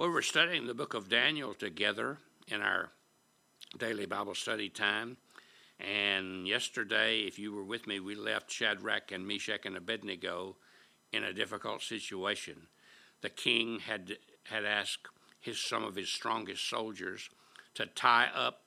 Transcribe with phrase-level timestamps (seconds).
[0.00, 2.16] Well, we're studying the book of Daniel together
[2.48, 2.88] in our
[3.76, 5.18] daily Bible study time.
[5.78, 10.56] And yesterday, if you were with me, we left Shadrach and Meshach and Abednego
[11.12, 12.68] in a difficult situation.
[13.20, 15.06] The king had had asked
[15.38, 17.28] his some of his strongest soldiers
[17.74, 18.62] to tie up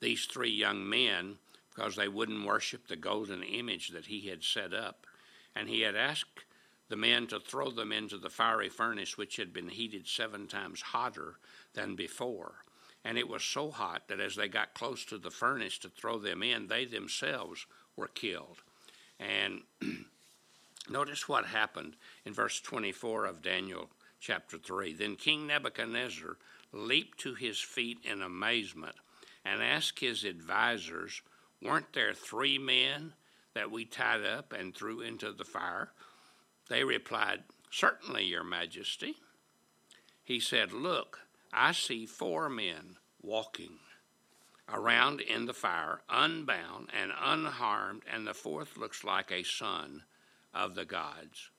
[0.00, 1.36] these three young men
[1.74, 5.06] because they wouldn't worship the golden image that he had set up.
[5.54, 6.46] And he had asked
[6.88, 10.80] the men to throw them into the fiery furnace, which had been heated seven times
[10.80, 11.36] hotter
[11.74, 12.64] than before.
[13.04, 16.18] And it was so hot that as they got close to the furnace to throw
[16.18, 17.66] them in, they themselves
[17.96, 18.62] were killed.
[19.20, 19.62] And
[20.88, 24.94] notice what happened in verse 24 of Daniel chapter 3.
[24.94, 26.36] Then King Nebuchadnezzar
[26.72, 28.96] leaped to his feet in amazement
[29.44, 31.20] and asked his advisers,
[31.62, 33.12] Weren't there three men
[33.54, 35.90] that we tied up and threw into the fire?
[36.68, 39.16] They replied, Certainly, Your Majesty.
[40.22, 41.20] He said, Look,
[41.52, 43.78] I see four men walking
[44.68, 50.02] around in the fire, unbound and unharmed, and the fourth looks like a son
[50.54, 51.50] of the gods.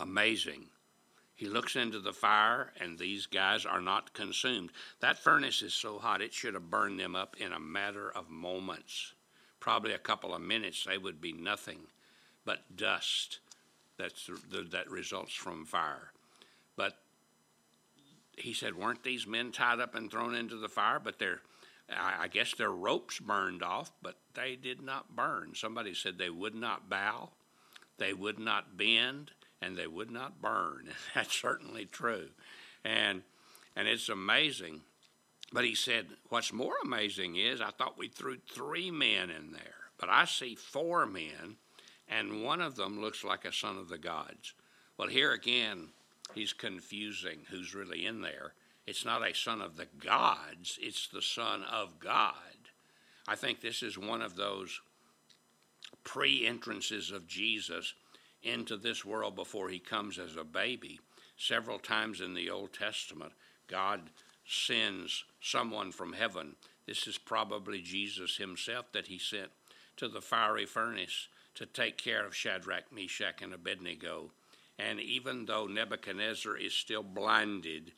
[0.00, 0.66] Amazing.
[1.34, 4.70] He looks into the fire, and these guys are not consumed.
[5.00, 8.30] That furnace is so hot, it should have burned them up in a matter of
[8.30, 9.12] moments.
[9.60, 11.80] Probably a couple of minutes, they would be nothing
[12.46, 13.40] but dust
[13.98, 16.12] that's the, that results from fire.
[16.76, 16.98] But
[18.36, 21.00] he said, weren't these men tied up and thrown into the fire?
[21.02, 21.40] But their,
[21.90, 25.54] I guess their ropes burned off, but they did not burn.
[25.54, 27.30] Somebody said they would not bow,
[27.98, 29.30] they would not bend,
[29.62, 30.88] and they would not burn.
[31.14, 32.28] That's certainly true,
[32.84, 33.22] and
[33.74, 34.80] and it's amazing.
[35.52, 39.90] But he said, what's more amazing is I thought we threw three men in there,
[39.98, 41.56] but I see four men,
[42.08, 44.54] and one of them looks like a son of the gods.
[44.96, 45.88] Well, here again,
[46.34, 48.52] he's confusing who's really in there.
[48.86, 52.32] It's not a son of the gods, it's the son of God.
[53.28, 54.80] I think this is one of those
[56.04, 57.94] pre entrances of Jesus
[58.42, 61.00] into this world before he comes as a baby.
[61.36, 63.32] Several times in the Old Testament,
[63.66, 64.00] God
[64.46, 66.54] sends someone from heaven.
[66.86, 69.50] This is probably Jesus himself that he sent
[69.96, 74.30] to the fiery furnace to take care of Shadrach, Meshach, and Abednego
[74.78, 77.92] and even though Nebuchadnezzar is still blinded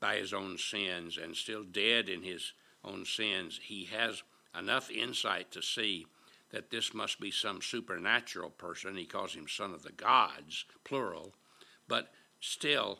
[0.00, 2.52] by his own sins and still dead in his
[2.84, 4.22] own sins, he has
[4.58, 6.06] enough insight to see
[6.50, 8.96] that this must be some supernatural person.
[8.96, 11.32] He calls him son of the gods, plural,
[11.88, 12.98] but still,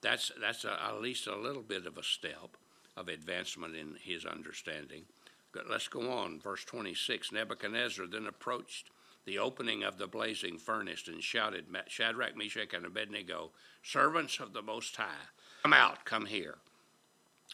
[0.00, 2.56] that's that's a, at least a little bit of a step
[2.96, 5.04] of advancement in his understanding.
[5.52, 6.40] But let's go on.
[6.40, 8.90] Verse 26 Nebuchadnezzar then approached
[9.28, 13.50] the opening of the blazing furnace and shouted, Shadrach, Meshach, and Abednego,
[13.82, 15.28] servants of the Most High,
[15.62, 16.56] come out, come here.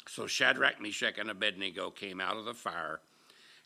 [0.06, 3.00] So Shadrach, Meshach, and Abednego came out of the fire,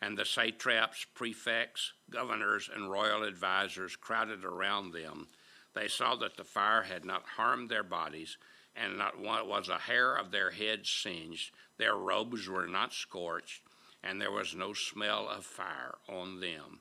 [0.01, 5.29] and the satraps, prefects, governors, and royal advisers crowded around them.
[5.75, 8.39] They saw that the fire had not harmed their bodies,
[8.75, 11.51] and not one was a hair of their heads singed.
[11.77, 13.61] Their robes were not scorched,
[14.03, 16.81] and there was no smell of fire on them.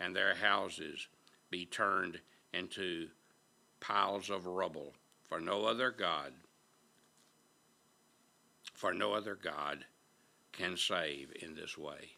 [0.00, 1.08] and their houses
[1.50, 2.18] be turned
[2.52, 3.08] into
[3.80, 4.92] piles of rubble,
[5.28, 6.32] for no other God,
[8.74, 9.84] for no other God
[10.52, 12.10] can save in this way.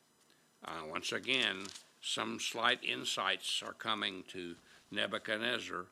[0.64, 1.64] Uh, once again,
[2.02, 4.54] some slight insights are coming to
[4.90, 5.86] Nebuchadnezzar,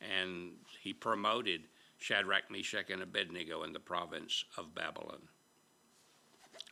[0.00, 1.62] and he promoted
[1.98, 5.22] Shadrach, Meshach, and Abednego in the province of Babylon.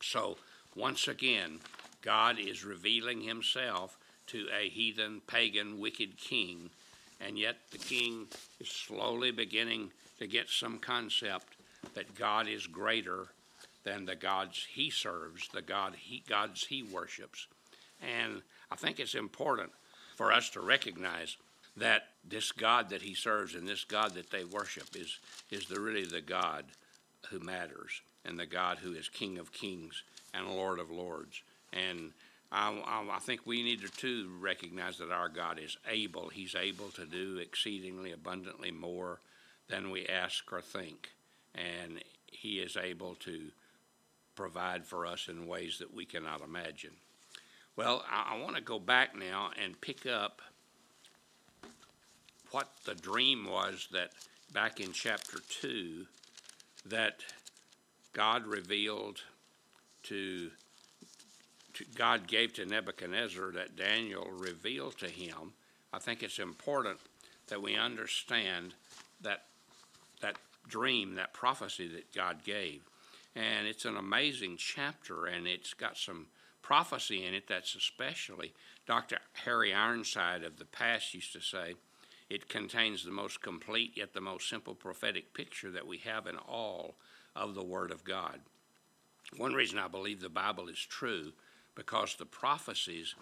[0.00, 0.37] So,
[0.75, 1.60] once again,
[2.02, 3.96] God is revealing himself
[4.32, 6.70] to a heathen, pagan, wicked king,
[7.20, 8.26] and yet the king
[8.61, 11.55] is slowly beginning to get some concept
[11.94, 13.29] that God is greater
[13.84, 17.46] than the gods he serves, the God he, gods he worships.
[18.00, 19.70] And I think it's important
[20.17, 21.37] for us to recognize
[21.76, 25.19] that this God that he serves and this God that they worship is,
[25.50, 26.64] is the, really the God
[27.31, 30.02] who matters and the God who is King of kings
[30.35, 31.43] and Lord of lords.
[31.73, 32.12] And
[32.52, 36.28] I, I, think we need to recognize that our God is able.
[36.28, 39.20] He's able to do exceedingly abundantly more
[39.69, 41.10] than we ask or think.
[41.54, 43.40] And He is able to
[44.37, 46.93] provide for us in ways that we cannot imagine.
[47.75, 50.43] Well, I, I want to go back now and pick up
[52.50, 54.10] what the dream was that
[54.52, 56.06] back in chapter 2
[56.87, 57.20] that
[58.12, 59.22] God revealed
[60.04, 60.50] to,
[61.94, 65.52] God gave to Nebuchadnezzar that Daniel revealed to him.
[65.92, 66.98] I think it's important
[67.48, 68.74] that we understand
[69.20, 69.44] that
[70.20, 70.36] that
[70.69, 72.82] dream, that prophecy that God gave.
[73.34, 76.26] And it's an amazing chapter and it's got some
[76.62, 78.52] prophecy in it that's especially
[78.86, 79.18] Dr.
[79.44, 81.75] Harry Ironside of the past used to say
[82.30, 86.36] it contains the most complete yet the most simple prophetic picture that we have in
[86.36, 86.94] all
[87.34, 88.40] of the Word of God.
[89.36, 91.32] One reason I believe the Bible is true
[91.74, 93.14] because the prophecies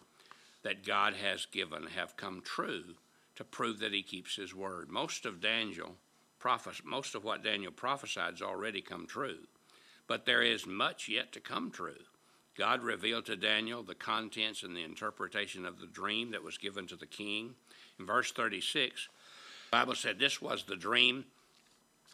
[0.62, 2.96] that God has given have come true
[3.36, 4.90] to prove that he keeps his word.
[4.90, 5.96] Most of Daniel
[6.38, 9.46] prophes- most of what Daniel prophesied has already come true.
[10.06, 12.04] But there is much yet to come true.
[12.56, 16.86] God revealed to Daniel the contents and the interpretation of the dream that was given
[16.88, 17.54] to the king.
[17.98, 19.08] In verse 36,
[19.70, 21.24] the Bible said this was the dream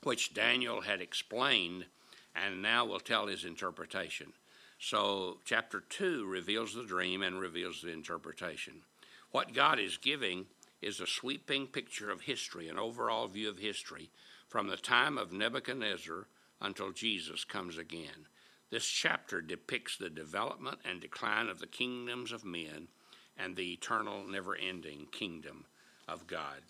[0.03, 1.87] which Daniel had explained
[2.35, 4.33] and now will tell his interpretation.
[4.79, 8.83] So, chapter 2 reveals the dream and reveals the interpretation.
[9.31, 10.47] What God is giving
[10.83, 14.11] is a sweeping picture of history, an overall view of history,
[14.49, 16.29] from the time of Nebuchadnezzar
[16.61, 18.29] until Jesus comes again.
[18.71, 22.89] This chapter depicts the development and decline of the kingdoms of men
[23.37, 25.65] and the eternal, never ending kingdom
[26.09, 26.63] of God.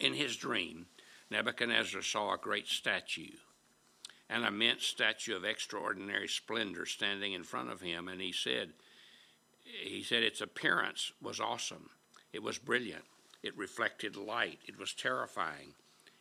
[0.00, 0.86] In his dream,
[1.30, 3.36] Nebuchadnezzar saw a great statue,
[4.30, 8.72] an immense statue of extraordinary splendor standing in front of him, and he said,
[9.64, 11.90] he said its appearance was awesome.
[12.32, 13.04] It was brilliant.
[13.42, 14.58] It reflected light.
[14.66, 15.74] It was terrifying.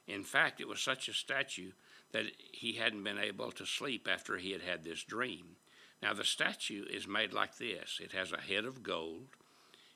[0.07, 1.71] In fact, it was such a statue
[2.11, 5.55] that he hadn't been able to sleep after he had had this dream.
[6.01, 9.27] Now, the statue is made like this it has a head of gold,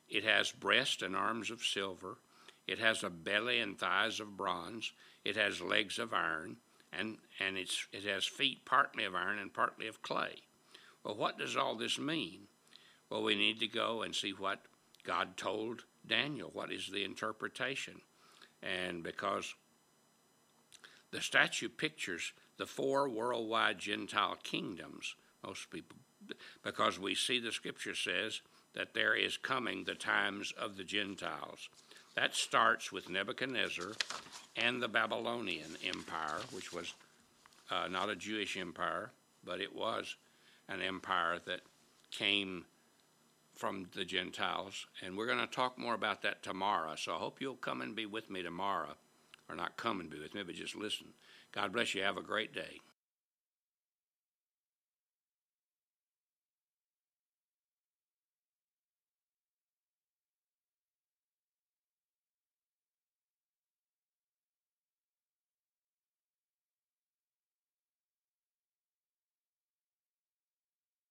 [0.09, 2.17] it has breast and arms of silver,
[2.65, 4.93] it has a belly and thighs of bronze,
[5.25, 6.57] it has legs of iron,
[6.97, 10.35] and, and it's, it has feet partly of iron and partly of clay.
[11.03, 12.41] Well, what does all this mean?
[13.09, 14.59] Well, we need to go and see what
[15.05, 16.49] God told Daniel.
[16.51, 18.01] What is the interpretation?
[18.61, 19.53] And because
[21.11, 25.15] the statue pictures the four worldwide Gentile kingdoms,
[25.45, 25.97] most people,
[26.63, 28.41] because we see the scripture says
[28.73, 31.69] that there is coming the times of the Gentiles.
[32.17, 33.91] That starts with Nebuchadnezzar
[34.55, 36.91] and the Babylonian Empire, which was
[37.69, 39.11] uh, not a Jewish empire,
[39.43, 40.15] but it was
[40.67, 41.61] an empire that
[42.09, 42.65] came
[43.55, 44.87] from the Gentiles.
[45.03, 46.95] And we're going to talk more about that tomorrow.
[46.95, 48.95] So I hope you'll come and be with me tomorrow.
[49.47, 51.09] Or not come and be with me, but just listen.
[51.51, 52.01] God bless you.
[52.01, 52.79] Have a great day.